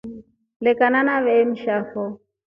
Lekana 0.63 0.99
nafe 1.07 1.31
amsha 1.43 1.75
fo. 1.89 2.03